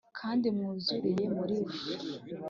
Kandi 0.19 0.45
mwuzuriye 0.55 1.25
muri 1.37 1.57
we, 1.63 1.73